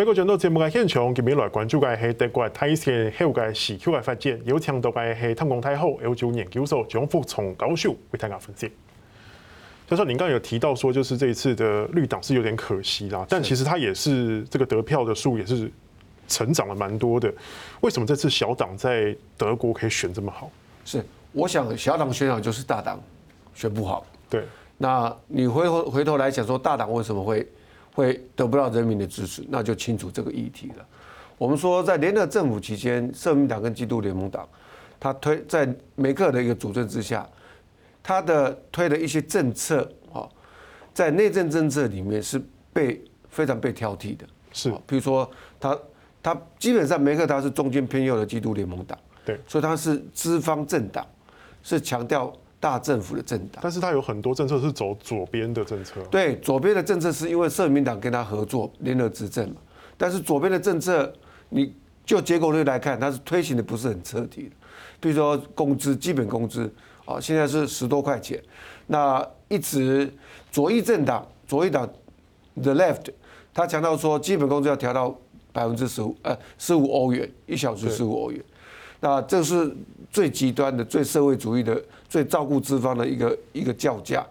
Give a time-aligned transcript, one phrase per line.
[0.00, 8.72] 德国转到节目嘅现场，今日来关注嘅系德国大选后嘅时局嘅发展，有请到嘅系淡江大学欧洲研究所张福崇教授为大家分析。
[9.86, 15.70] 教授，您刚刚有提到说，就是这一次的绿党是有点可惜啦，但其实他也是这个得票的数也是
[16.26, 17.30] 成长了蛮多的。
[17.82, 20.50] 为什么这次小党在德国可以选这么好？
[20.86, 22.98] 是，我想小党选好就是大党
[23.54, 24.06] 选不好。
[24.30, 24.44] 对，
[24.78, 27.46] 那你回头回头来讲说，大党为什么会
[28.00, 29.44] 会得不到人民的支持？
[29.48, 30.86] 那就清楚这个议题了。
[31.38, 34.48] 我们说，在联合政府期间，社民党跟基督联盟党，
[34.98, 37.28] 他推在梅克的一个主政之下。
[38.02, 40.26] 他的推的一些政策啊，
[40.94, 42.42] 在内政政策里面是
[42.72, 45.78] 被非常被挑剔的，是，比如说他
[46.22, 51.06] 他基本上梅克他是中间偏右的基督联盟党，对，所以他是资方政党，
[51.62, 59.56] 是强调大政府的政党，但是他有很多政策是走左边的政策，对，左边的政策是因为社民党跟他合作联合执政嘛，
[59.96, 61.12] 但是左边的政策，
[61.48, 64.50] 你就结果率来看，它是推行的不是很彻底的，
[65.00, 66.72] 比如说工资基本工资。
[67.06, 68.40] 啊，现在是十多块钱，
[68.86, 70.08] 那一直
[70.52, 71.88] 左翼政党，左翼党
[72.62, 73.06] The Left，
[73.52, 75.18] 他强调说基本工资要调到
[75.52, 78.40] 百分之十五，呃，十五欧元一小时，十五欧元。
[79.00, 79.74] 那这是
[80.08, 84.26] 最极端的、最社会主义的、最照顾资方的一个一个叫价，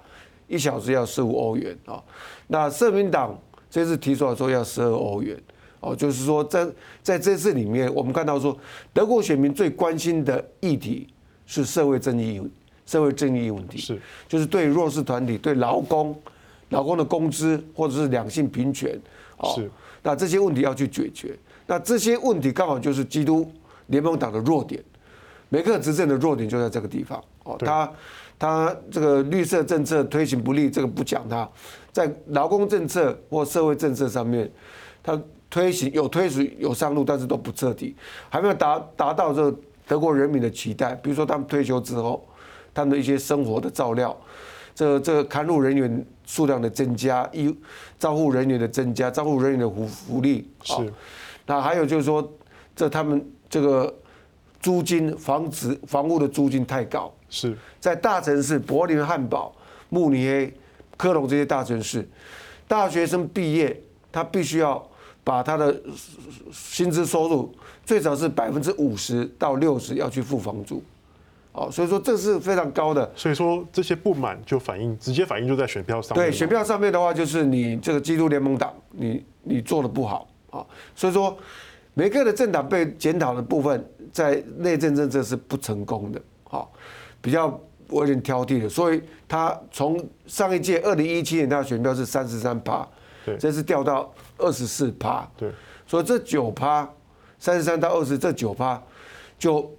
[0.48, 2.00] 一小时要十五欧元啊。
[2.46, 3.36] 那社民党
[3.72, 5.36] 这次提出来说要十二欧元，
[5.80, 6.68] 哦，就是说在
[7.02, 8.56] 在这次里面，我们看到说
[8.94, 11.08] 德国选民最关心的议题
[11.48, 12.48] 是社会正义。
[12.86, 16.20] 社会正义问题是，就是对弱势团体、对劳工、
[16.70, 19.00] 劳工的工资或者是两性平权，
[19.54, 19.70] 是，
[20.02, 21.38] 那这些问题要去解决。
[21.68, 23.48] 那这些问题刚好就是基督
[23.90, 24.84] 联盟党的弱点，
[25.50, 27.24] 梅克执政的弱点就在这个地方。
[27.52, 27.92] 哦，他
[28.38, 31.50] 他这个绿色政策推行不力，这个不讲他，
[31.92, 34.52] 在劳工政策或社会政策上面，
[35.02, 37.96] 他推行有推行有上路，但是都不彻底，
[38.30, 40.94] 还没有达达到这个德国人民的期待。
[40.96, 42.26] 比如说他们退休之后。
[42.72, 44.16] 他们的一些生活的照料，
[44.76, 47.54] 这个、这个看护人员数量的增加，医
[47.98, 50.76] 照护人员的增加，照护人员的福福利是。
[51.48, 52.32] 那还有就是说，
[52.76, 53.94] 这他们这个
[54.60, 57.14] 租金、房子、房屋的租金太高。
[57.30, 59.54] 是在大城市，柏林、汉堡、
[59.90, 60.54] 慕尼黑、
[60.98, 62.08] 科隆这些大城市，
[62.68, 63.80] 大学生毕业，
[64.12, 64.84] 他必须要
[65.24, 65.80] 把他的
[66.52, 67.54] 薪资收入
[67.86, 70.82] 最少是百分之五十到六十要去付房租。
[71.52, 73.12] 哦，所以说这是非常高的。
[73.16, 76.26] 所以说这些不满就反映，直接反映就在选票上面。
[76.28, 80.66] 对，选票上面的话，就是你这个基督联盟党，你你做的不好啊。
[80.96, 81.36] 所以说，
[82.00, 86.72] 梅克尔的政党被检讨的部分，在内政政策是不成功的，好，
[87.20, 88.70] 比较有点挑剔的。
[88.70, 92.88] 所以他从上一届二零一七年他的选票是三十三趴，
[93.26, 95.52] 对，这次掉到二十四趴，对。
[95.86, 96.90] 所以这九趴，
[97.38, 98.82] 三十三到二十，这九趴
[99.38, 99.70] 就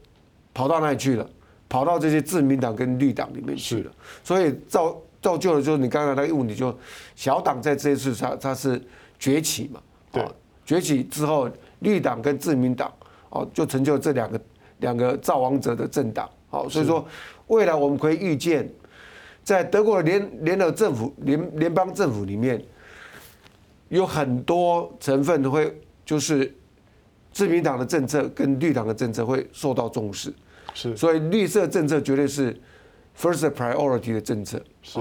[0.52, 1.26] 跑到哪里去了？
[1.70, 3.90] 跑到这些自民党跟绿党里面去了，
[4.22, 6.76] 所以造造就了就是你刚才那个问题，就
[7.16, 8.78] 小党在这一次它它是
[9.18, 9.80] 崛起嘛，
[10.12, 10.28] 对，
[10.66, 11.48] 崛起之后
[11.80, 12.92] 绿党跟自民党
[13.30, 14.40] 哦就成就这两个
[14.78, 17.06] 两个造王者的政党，好，所以说
[17.48, 18.70] 未来我们可以预见，
[19.42, 22.62] 在德国的联联合政府联联邦政府里面，
[23.88, 26.54] 有很多成分会就是
[27.32, 30.32] 自民党的政策跟绿党的政策会受到重视。
[30.72, 32.56] 是，所以绿色政策绝对是
[33.18, 34.62] first priority 的政策。
[34.82, 35.00] 是，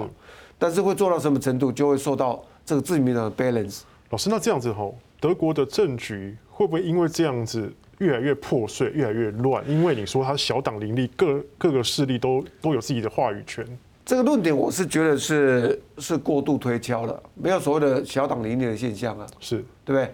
[0.58, 3.82] 但是会做到什么程度，就会受到这个自民党的 balance。
[4.10, 9.64] 老师，那这样子吼，德国的政局会不会因为这样子越来越破碎，越来越乱？
[9.66, 13.66] 因为你说他小党林立，各各个势力都都有自己的话语权。
[14.06, 19.26] 这个论点我是觉得是是过度推敲了，没有所谓的小党林立的现象啊。
[19.40, 20.14] 是，对不对？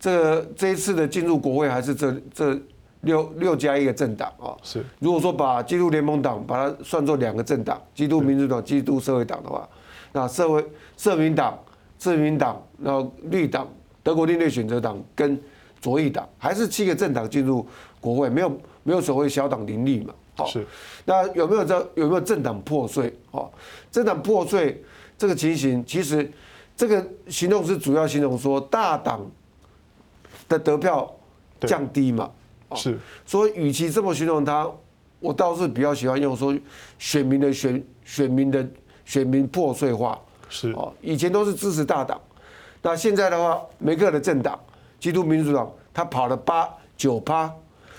[0.00, 2.60] 这个这一次的进入国会还是这这。
[3.02, 4.84] 六六加一个政党啊，是。
[4.98, 9.68] 如果说把基督联盟党把它算作两个政党，基督民主党、基督社会党的话，
[10.12, 10.66] 那社会
[10.96, 11.56] 社民党、
[11.98, 13.68] 自民党、然后绿党、
[14.02, 15.38] 德国另类选择党跟
[15.86, 17.64] 左翼党，还是七个政党进入
[18.00, 20.12] 国会，没有没有所谓小党林立嘛？
[20.34, 20.66] 好，是。
[21.04, 23.16] 那有没有这有没有政党破碎？
[23.30, 23.48] 哦，
[23.92, 24.82] 政党破碎
[25.16, 26.28] 这个情形，其实
[26.76, 29.24] 这个形容是主要形容说大党
[30.48, 31.08] 的得票
[31.60, 32.28] 降低嘛。
[32.74, 34.68] 是，所以与其这么形容它，
[35.20, 36.52] 我倒是比较喜欢用说
[36.98, 38.68] 选民的选选民的
[39.04, 40.20] 选民破碎化。
[40.48, 42.20] 是哦，以前都是支持大党，
[42.82, 44.58] 那现在的话，梅克尔的政党
[45.06, 47.48] 基督民主党，他跑了八九趴，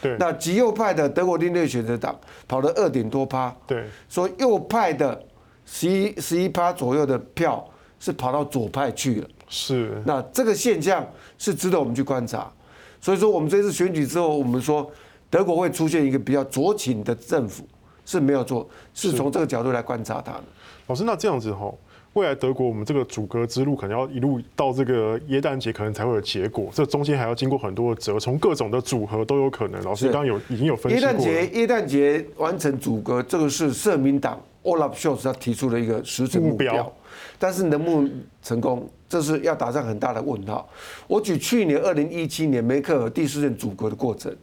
[0.01, 2.13] 对，那极右派的德国另类选择党
[2.49, 5.17] 跑了二点多趴，对，所以右派的
[5.65, 7.65] 十一十一趴左右的票
[7.97, 9.27] 是跑到左派去了。
[9.47, 10.03] 是。
[10.05, 11.07] 那这个现象
[11.37, 12.51] 是值得我们去观察。
[12.99, 14.91] 所以说，我们这次选举之后，我们说
[15.29, 17.65] 德国会出现一个比较左倾的政府
[18.07, 20.43] 是没有做，是从这个角度来观察它的。
[20.87, 21.71] 老师，那这样子哈。
[22.13, 26.67] 未来德国，我们这个组阁之路可能要一路到这个耶诞节，可能才会有结果。
[26.73, 29.79] 这中间还要经过很多的折，从各种的组合都有可能。
[29.83, 31.07] 老师刚刚有已经有分析过。
[31.07, 36.91] 耶诞节，耶诞节完成组阁，这个是社民党 Olaf Scholz 他提出的一个实质目标，
[37.37, 40.67] 但是能不能成功，这是要打上很大的问号。
[41.07, 44.35] 我举去年二零一七年梅克尔第四任组阁的过程，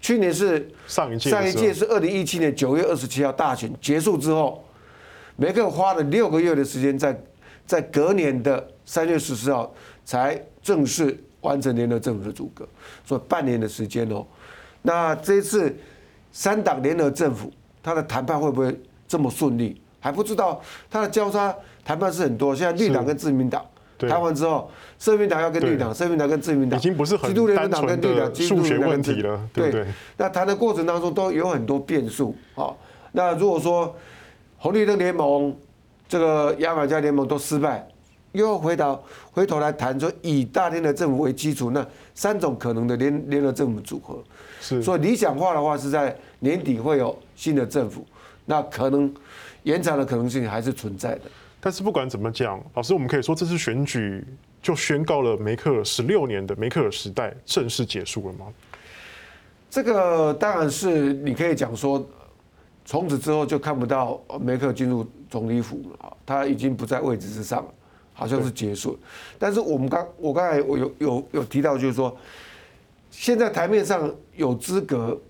[0.00, 4.62] 去年是上一届，上一届是二零一七年九月二十七号大选结束之后。
[5.38, 7.22] 梅克花了六个月的时间，在
[7.66, 9.70] 在隔年的三月十四号
[10.02, 12.66] 才正式完成联合政府的组阁，
[13.04, 14.24] 所以半年的时间哦。
[14.80, 15.76] 那这一次
[16.32, 18.74] 三党联合政府，他的谈判会不会
[19.06, 19.78] 这么顺利？
[20.00, 20.58] 还不知道。
[20.88, 21.54] 他的交叉
[21.84, 23.62] 谈判是很多，现在绿党跟自民党
[23.98, 29.86] 谈完之后，社民党要跟绿党，社民党跟自民党，已经不是很单纯的数学问题了，对不对？
[30.16, 32.70] 那谈的过程当中都有很多变数啊。
[33.12, 33.96] 那如果说
[34.58, 35.56] 红绿灯联盟，
[36.08, 37.88] 这个牙买加联盟都失败，
[38.32, 39.02] 又回到
[39.32, 44.22] 回头来谈说以大连的政府为基础，那三种可能的联联合政府组合，
[44.60, 48.04] 是，所以理想化的话是在年底会有新的政府，
[48.44, 49.12] 那可能
[49.62, 51.22] 延长的可能性还是存在的。
[51.60, 54.24] 但是不管怎么讲，老师，我们可以说这次选举
[54.62, 58.46] 就宣告了梅克尔十六年的梅克尔时代正式结束了吗？
[59.70, 62.06] 这个当然是你可以讲说。
[62.88, 67.74] 从此之后就看不到梅克进入总理府了，他已经不在位置之上了，
[68.12, 68.98] 好像是结束了。
[69.40, 72.16] 但是我们刚我刚才我有有有提到，就是说，
[73.10, 75.20] 现在台面上有资格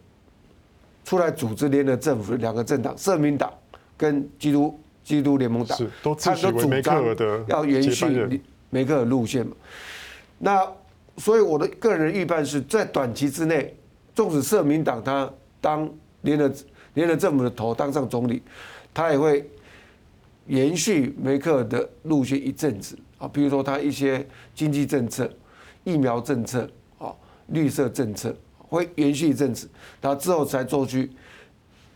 [1.02, 3.50] 出来组织联合政府两个政党，社民党
[3.96, 9.56] 跟基督基督联盟党，都自诩为梅克尔的要延续梅克尔路线嘛。
[10.38, 10.70] 那
[11.16, 13.74] 所以我的个人预判是在短期之内，
[14.14, 15.88] 纵使社民党他当
[16.22, 16.52] 连了。
[16.96, 18.40] 连了政府的头当上总理，
[18.94, 19.46] 他也会
[20.46, 25.30] 延续梅克尔的路线一阵子啊，比如说他一些经济政策、
[25.84, 26.66] 疫苗政策
[26.98, 27.12] 啊、
[27.48, 29.68] 绿色政策会延续一阵子，
[30.00, 31.10] 然后之后才做去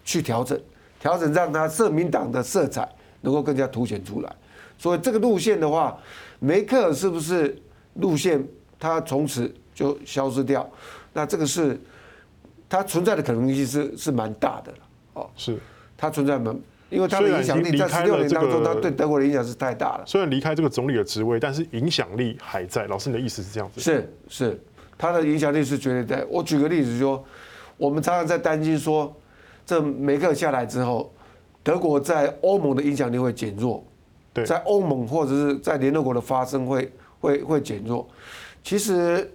[0.04, 0.60] 去调整，
[1.00, 2.86] 调整让他社民党的色彩
[3.20, 4.32] 能够更加凸显出来。
[4.78, 5.96] 所以这个路线的话，
[6.38, 7.56] 梅克尔是不是
[7.94, 8.46] 路线
[8.78, 10.68] 它从此就消失掉？
[11.12, 11.80] 那这个是
[12.68, 14.78] 它存在的可能性是是蛮大的了。
[15.14, 15.58] 哦，是，
[15.96, 16.54] 它存在吗？
[16.88, 20.02] 因为他的影响力在十六年当中，他对德国的影响是太大了。
[20.04, 22.84] 虽然离开这个总理的职位，但是影响力还在。
[22.88, 23.80] 老师，你的意思是这样子？
[23.80, 24.60] 是是，
[24.98, 26.26] 他的影响力是绝对在。
[26.28, 27.24] 我举个例子说，
[27.76, 29.14] 我们常常在担心说，
[29.64, 31.14] 这梅克下来之后，
[31.62, 33.84] 德国在欧盟的影响力会减弱，
[34.46, 38.06] 在欧盟或者是在联合国的发声会会会减弱。
[38.62, 39.30] 其实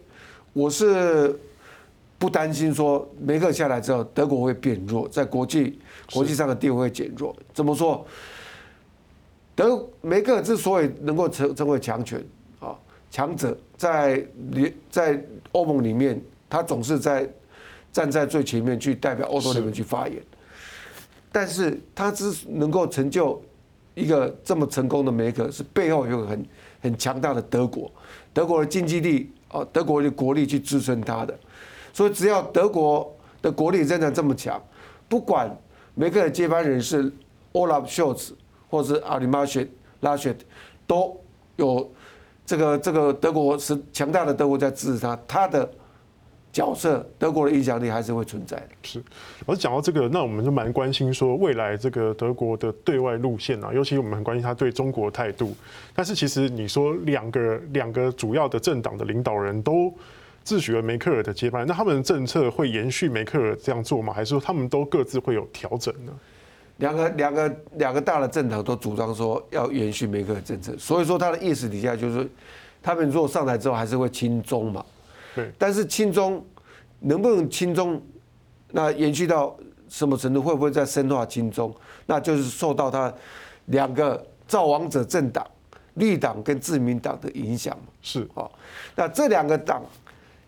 [0.53, 1.39] 我是。
[2.17, 5.77] 不担心说梅克下来之后德国会变弱，在国际
[6.13, 7.35] 国际上的地位会减弱。
[7.53, 8.03] 怎么说？
[9.53, 12.23] 德梅克之所以能够成成为强权
[12.61, 12.73] 啊
[13.11, 16.19] 强者，在联在欧盟里面，
[16.49, 17.29] 他总是在
[17.91, 20.17] 站在最前面去代表欧洲里面去发言。
[21.35, 23.43] 但是他之能够成就
[23.93, 26.45] 一个这么成功的梅克，是背后有很
[26.79, 27.91] 很强大的德国，
[28.31, 31.37] 德国的经济力哦，德国的国力去支撑他的。
[31.91, 34.63] 所以，只要德国的国力仍然这么强，
[35.09, 35.53] 不管
[35.93, 37.11] 梅克的接班人是
[37.51, 38.31] Olaf Scholz
[38.69, 39.67] 或是 Armin
[40.01, 40.37] Laschet，
[40.87, 41.19] 都
[41.57, 41.91] 有
[42.45, 45.69] 这个这个德国是强大的德国在支持他，他的
[46.55, 48.69] 角色，德国的影响力还是会存在的。
[48.83, 49.03] 是，
[49.45, 55.53] 我讲到这个，那我们就蛮关心说未来这个德国的对外路线啊，尤其我们很关心他对中国态度。
[55.93, 59.93] 但是其实你说两个两个主要的政党的领导人都。
[60.45, 64.13] 自诩为梅克尔的接班人，那他们的政策会延续梅克尔这样做吗？
[64.13, 66.13] 还是说他们都各自会有调整呢？
[66.77, 72.29] 两个两个两个大的政党都主张说要延续梅克尔政策，所以说他的意思底下就是，
[72.83, 74.85] 他们如果上台之后还是会亲中嘛。
[75.35, 75.51] 对。
[75.57, 76.43] 但是亲中
[76.99, 78.01] 能不能亲中，
[78.71, 79.55] 那延续到
[79.89, 80.41] 什么程度？
[80.41, 81.75] 会不会再深化亲中？
[82.05, 83.13] 那就是受到他
[83.65, 85.45] 两个造王者政党
[85.95, 87.85] 绿党跟自民党的影响嘛。
[88.01, 88.27] 是。
[88.33, 88.49] 啊，
[88.95, 89.83] 那这两个党。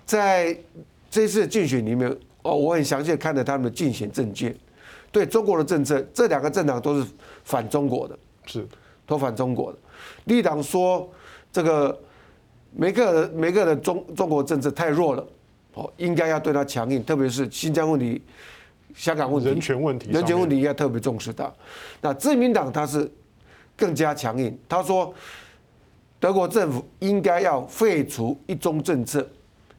[0.08, 0.58] 在
[1.12, 2.10] 这次竞选里面，
[2.42, 4.56] 哦，我很详细的看了他们的竞选政见，
[5.12, 7.06] 对中国的政策，这两个政党都是
[7.44, 8.66] 反中国的，是
[9.06, 9.78] 都反中国的。
[10.24, 11.12] 绿党说
[11.52, 12.00] 这个
[12.72, 15.28] 梅克尔梅克尔的中中国政策太弱了，
[15.74, 18.22] 哦，应该要对他强硬，特别是新疆问题、
[18.96, 21.52] 香港问题、人权问题、人权问题应该特别重视他。
[22.02, 23.10] 那自民党他是
[23.76, 25.14] 更加强硬，他说
[26.20, 29.28] 德国政府应该要废除一中政策，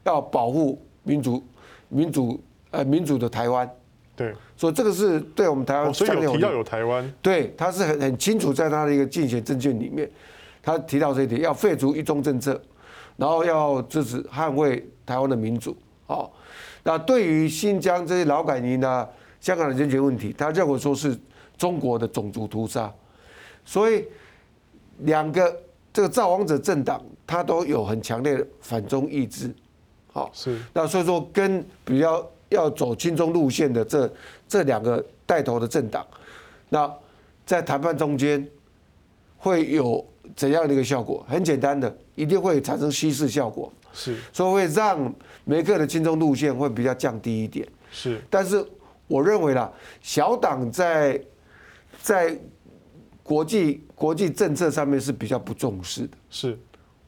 [0.04, 1.42] 要保护民主、
[1.88, 2.40] 民主
[2.70, 3.68] 呃民主的台湾。
[4.16, 10.10] 对，所以这个是对我们台湾、哦，所以有提到有台湾，对，他是很很清楚在他的一个竞选政见里面，
[10.60, 12.60] 他提到这一点，要废除一中政策，
[13.18, 15.76] 然后要支持捍卫台湾的民主。
[16.06, 16.32] 好，
[16.82, 19.06] 那对于新疆这些劳改营啊、
[19.38, 21.14] 香港的人权问题，他认为说是
[21.58, 22.90] 中国的种族屠杀，
[23.66, 24.06] 所以
[25.00, 25.54] 两个
[25.92, 29.54] 这个造王者政党，他都有很强烈的反中意志。
[30.10, 32.26] 好，是，那所以说跟比较。
[32.50, 34.10] 要走亲中路线的这
[34.48, 36.02] 这两个带头的政党，
[36.70, 36.90] 那
[37.44, 38.42] 在谈判中间
[39.38, 41.24] 会有怎样的一个效果？
[41.26, 43.72] 很简单的，一定会产生稀释效果。
[43.92, 45.12] 是，所以会让
[45.44, 47.66] 梅克的亲中路线会比较降低一点。
[47.90, 48.62] 是，但是
[49.06, 51.18] 我认为啦，小党在
[52.02, 52.38] 在
[53.22, 56.16] 国际国际政策上面是比较不重视的。
[56.28, 56.58] 是。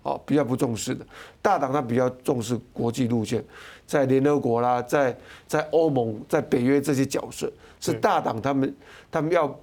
[0.03, 1.05] 哦，比较不重视的，
[1.43, 3.45] 大党他比较重视国际路线，
[3.87, 5.15] 在联合国啦，在
[5.47, 8.75] 在欧盟、在北约这些角色，是大党他们
[9.11, 9.61] 他们要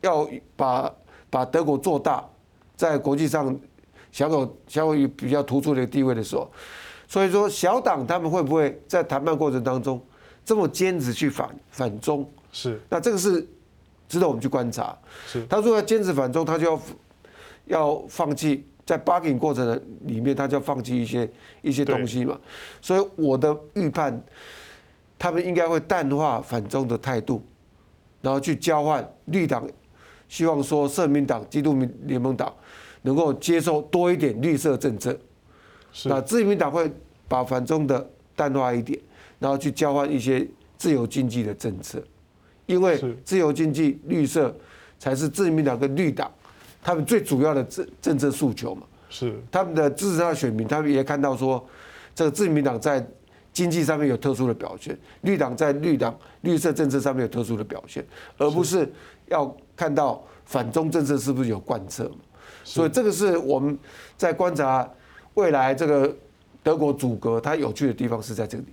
[0.00, 0.92] 要把
[1.30, 2.24] 把德国做大，
[2.76, 3.56] 在国际上
[4.12, 6.50] 享有享有比较突出的地位的时候，
[7.06, 10.00] 所以说小党他们会不会在谈判过程当中
[10.44, 12.28] 这么坚持去反反中？
[12.52, 13.46] 是，那这个是
[14.08, 14.96] 值得我们去观察。
[15.26, 16.80] 是，他说要坚持反中，他就要
[17.66, 18.64] 要放弃。
[18.88, 21.30] 在 bargaining 过程的里面，他就要放弃一些
[21.60, 22.40] 一些东西嘛，
[22.80, 24.18] 所以我的预判，
[25.18, 27.44] 他们应该会淡化反中的态度，
[28.22, 29.68] 然后去交换绿党，
[30.28, 32.52] 希望说社民党、基督民联盟党
[33.02, 35.18] 能够接受多一点绿色政策，
[36.04, 36.90] 那自民党会
[37.26, 38.98] 把反中的淡化一点，
[39.38, 42.02] 然后去交换一些自由经济的政策，
[42.66, 44.54] 因为自由经济、绿色
[44.98, 46.30] 才是自民党跟绿党。
[46.80, 49.34] 他们最主要的政政策诉求嘛，是。
[49.50, 51.64] 他们的支持他的选民，他们也看到说，
[52.14, 53.04] 这个自民党在
[53.58, 58.88] 经济上面有特殊的表现，绿党在绿党绿色政策上面有特殊的表现，而不是
[59.26, 62.18] 要看到反中政策是不是有贯彻嘛。
[62.62, 63.76] 所以这个是我们
[64.16, 64.88] 在观察
[65.34, 66.14] 未来这个
[66.62, 68.64] 德国组阁，它有趣的地方是在这里。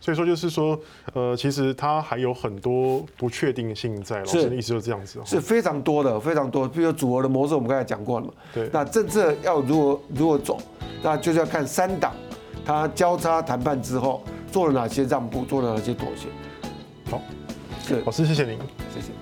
[0.00, 0.76] 所以说就是说，
[1.14, 4.18] 呃，其实它还有很多不确定性在。
[4.18, 6.66] 老师的意思就是这样子，是非常多的，非常多。
[6.68, 8.32] 比如组合的模式，我们刚才讲过了嘛。
[8.52, 8.68] 对。
[8.72, 10.58] 那政策要如何如何走，
[11.00, 12.12] 那就是要看三党
[12.64, 16.28] 它交叉谈判之后做了哪些让步，做了哪些妥协。
[17.10, 17.20] 好，
[17.82, 18.58] 是老师，谢谢您，
[18.94, 19.21] 谢谢。